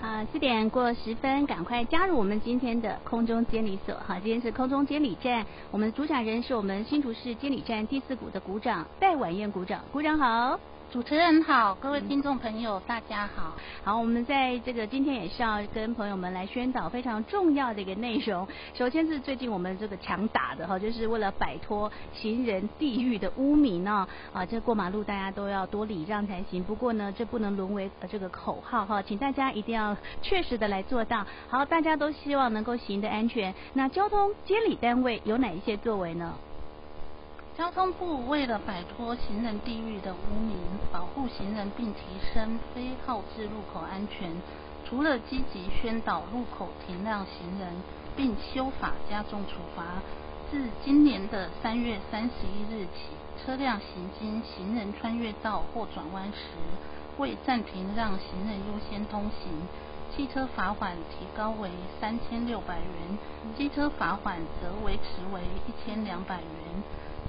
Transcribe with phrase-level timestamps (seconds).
[0.00, 3.94] 好，四点过十分，赶快加入我们今天的空中监理所。
[4.06, 10.58] 好，今天是空中监理站，我们主讲人是我们新竹市监理站第四股的股长戴婉燕股长，股长好。
[10.90, 13.54] 主持人好，各位听众朋友，大家好。
[13.84, 18.44] 好，我们在这个今天也是要跟朋友们来宣导非常重要的一个内容。
[18.74, 26.60] 首先是最近我们这个强打的哈，就是为了摆脱行人地狱的污名呢啊，这过马路大家都要多礼让才行。
[26.64, 31.24] 不过呢，这不能沦为这个口号哈，请大家一定要确实的来做到。
[31.48, 33.54] 好，大家都希望能够行得安全。
[33.74, 36.34] 那交通监理单位有哪一些作为呢？
[37.60, 40.56] 交通部为了摆脱行人地狱的污名，
[40.90, 42.00] 保护行人并提
[42.32, 44.34] 升非号志路口安全，
[44.88, 47.68] 除了积极宣导路口停让行人，
[48.16, 50.00] 并修法加重处罚，
[50.50, 53.10] 自今年的三月三十一日起，
[53.44, 56.56] 车辆行经行人穿越道或转弯时，
[57.18, 59.52] 未暂停让行人优先通行，
[60.16, 61.68] 汽车罚款提高为
[62.00, 63.18] 三千六百元，
[63.54, 66.50] 机车罚款则维持为一千两百元。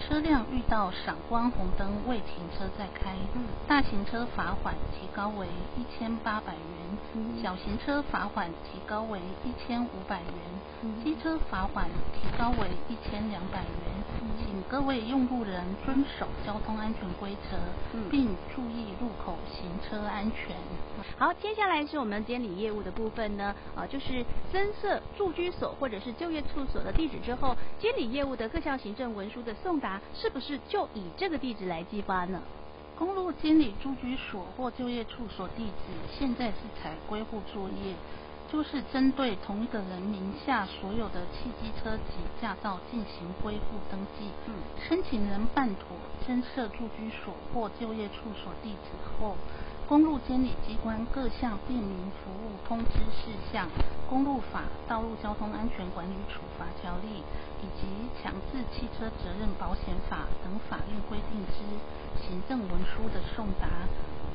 [0.00, 3.14] 车辆遇到闪光红灯未停车再开，
[3.68, 14.00] 大型车罚款提高为一千八百元，小型车罚款提高为一千五百元，机车罚款提高为一千两百元。
[14.42, 17.56] 请各位用路人遵守交通安全规则，
[18.10, 20.56] 并注意路口行车安全。
[21.16, 30.00] 好，接下来是我们监理业务的部分呢，啊，就是增设住居所或者是就业处所的地址之后，监理业务的各项行政文书的送达。
[30.14, 32.40] 是不是就以这个地址来寄发呢？
[32.98, 37.94] 公路监理住居所或就业处所地址，现在是采归户作业，
[38.52, 44.28] 就是针对同一个人名下所有的汽机车及驾照进行归户登记。
[44.46, 44.54] 嗯，
[44.86, 49.34] 申请人办妥增设住居所或就业处所地址后，
[49.90, 53.68] 公路监理机关各项便民服务通知事项、
[54.08, 57.24] 公路法、道路交通安全管理处罚条例
[57.60, 57.88] 以及
[58.22, 63.66] 强制汽车责任保险法等法律规定之行政文书的送达，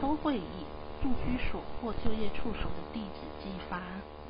[0.00, 0.64] 都会以
[1.02, 3.80] 住居所或就业处所的地址寄发。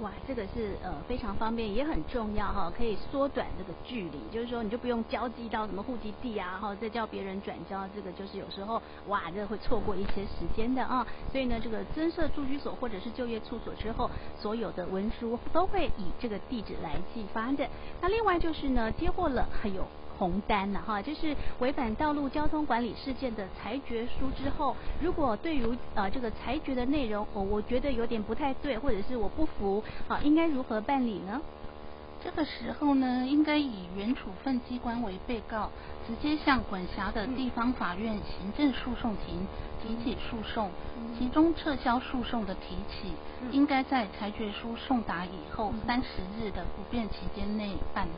[0.00, 11.06] 哇，这个是呃非常方便，也很重要哈，可以缩短这个距离，就是说你就不用交寄到什么户籍地啊，哈，再叫别人转交，这个就是有时候哇，这会错过一些时间的啊。
[11.30, 14.10] 所以呢，这个增设住居所或者是就业处所之后，
[14.40, 17.68] 所有的文书都会以这个地址来寄发的。
[18.00, 19.86] 那另外就是呢，接获了还有。
[20.18, 31.40] 红单了哈，就是违反道路交通管理事件的裁决书之后，如果对于呃这个裁决的内容，我我觉得有点不太对，或者是我不服，好，应该如何办理呢？
[32.24, 35.70] 这个时候呢，应该以原处分机关为被告，
[36.06, 39.44] 直接向管辖的地方法院行政诉讼庭
[39.82, 40.70] 提起诉讼，
[41.18, 43.10] 其中撤销诉讼的提起，
[43.50, 48.10] 应该在裁决书送达以后三十日的不变期间内办理。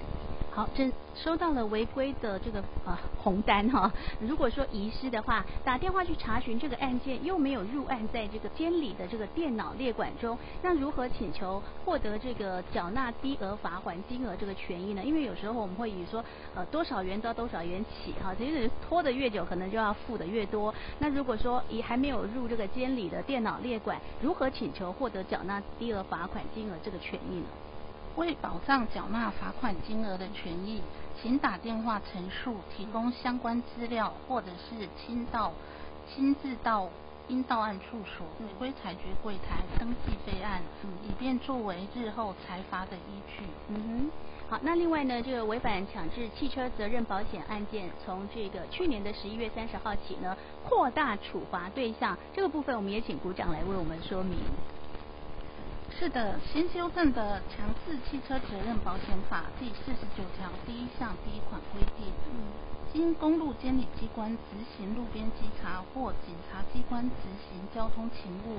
[0.54, 3.92] 好，这收到了违规的这个呃红单哈。
[4.20, 15.02] 如果说遗失的话，打电话去查询这个案件，又没有入案在这个监理的这个电脑列管中，那如何请求获得这个缴纳低额罚锾金额这个权益呢？
[15.02, 20.72] 因为有时候我们会以说呃多少元到多少元起哈，其实拖得越久，可能就要付的越多。
[21.00, 27.46] 那如果说以还没有入这个监理的电脑列管，如何请求获得缴纳低额罚款金额这个权益呢？
[28.16, 30.80] 为保障缴纳罚款金额的权益，
[31.20, 35.52] 请打电话陈述，提供相关资料，或者是亲到
[36.08, 36.88] 亲自到
[37.28, 40.62] 应到案处所违规裁决柜台登记备案，
[41.02, 43.44] 以便作为日后裁罚的依据。
[43.68, 44.10] 嗯
[44.48, 54.38] 哼，好，那另外呢，这个违反强制汽车责任保险案件，从这个去年的十一月三十号起呢，扩大处罚对象，这个部分我们也请股长来为我们说明。
[55.96, 62.12] 是的，新修正的《强制汽车责任保险法》第四十九条第一项第一款规定，
[62.92, 68.58] 经公路监理机关执行路边稽查或警察机关执行交通勤务，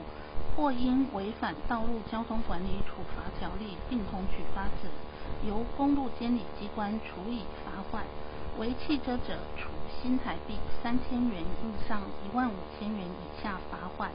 [0.56, 4.88] 或因违反道路交通管理处罚条例并同举发者，
[5.46, 8.06] 由公路监理机关处以罚款，
[8.58, 9.68] 为汽车者处
[10.02, 14.10] 新台币三千元以上一万五千元以下罚款；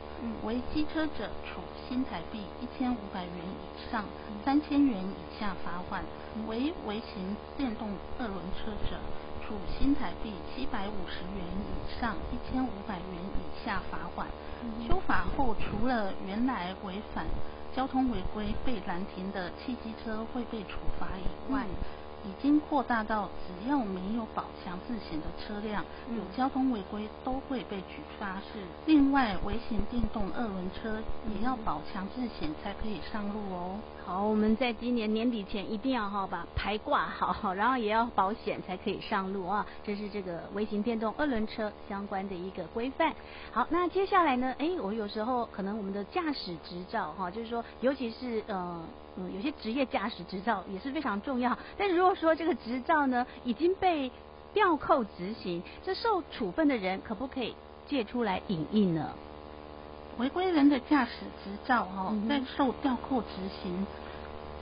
[0.45, 4.05] 为机车者处新台币一千五百元以上
[4.45, 6.03] 三千元以下罚锾；
[6.47, 8.99] 违微型电动二轮车者
[9.47, 14.29] 处新台币七百五十元以上一千五百元以下罚款。
[14.87, 17.25] 修法后，除了原来违反
[17.75, 21.65] 交通违规被拦停的汽机车会被处罚以外，
[22.41, 28.37] 已经扩大到只要没有保强制险的车辆，嗯、有交通违规都会被举发。
[28.37, 33.79] 是，另外微型电动二轮车也要保强制险才可以上路哦。
[34.07, 39.67] 好，我们在今年年底前一定要哈把牌挂好，然后也要保险才可以上路啊。
[39.85, 43.13] 这是这个微型电动二轮车相关的一个规范。
[43.53, 44.55] 好，那接下来呢？
[44.59, 48.83] 哎，我有时候可能我们的驾驶执照哈，就是说，尤其是呃
[49.17, 51.57] 嗯，有些职业驾驶执照也是非常重要。
[51.77, 54.11] 但是如果说这个执照呢已经被
[54.53, 57.55] 吊扣执行，这受处分的人可不可以
[57.88, 59.15] 借出来影印呢？
[60.19, 61.11] 违规人的驾驶
[61.44, 63.29] 执照哈，在受吊扣执
[63.62, 63.87] 行。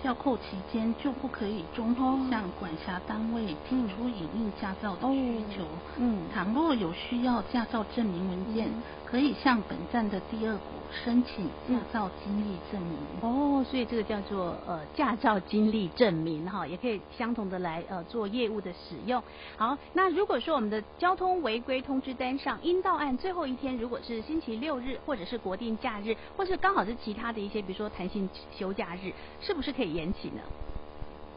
[0.01, 5.65] 吊扣期间就不可以中途向管辖单位提出影印驾照的需求。
[5.99, 10.61] 嗯，倘若有需要驾照证明文件，嗯、可以向本站的第二股
[11.05, 12.97] 申请驾照经历证明。
[13.23, 19.21] 哦，所以这个叫做呃驾照经历证明哈，也可以相同的来呃做业务的使用。
[19.57, 29.88] 好，那如果说我们的交通违规通知单上应到案最后一天，如果是星期六日或者是国定假日，或是刚好是其他的一些，比如说弹性休假日，是不是可以？
[29.89, 30.43] 延期呢？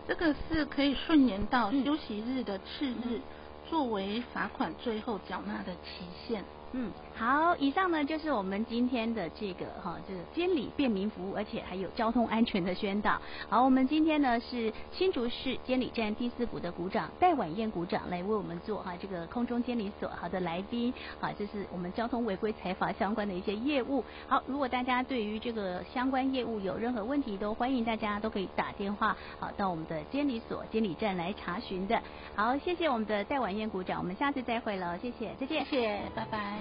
[0.07, 3.21] 这个是可以顺延到休息日的次日，
[3.69, 6.43] 作为罚款最后缴纳的期限。
[6.73, 13.19] 嗯，好，以上呢就是我们今天的这个哈，这个监理便民服务，而且还有交通安全的宣导。
[13.49, 24.01] 好，我们今天呢是新竹市监理站第四股的股长戴婉燕股长来为我们做哈这个空中监理所好的来宾啊，这是我们交通违规裁罚相关的一些业务。
[24.27, 32.01] 好，如果大家对于这个相关业务有任何问题，都欢迎大家都可以打电话好到我们的监理所监理站来查询的。
[32.33, 36.60] 好，谢谢我们的戴婉燕股长，我们下次再会了，谢谢，再见，谢谢，拜拜。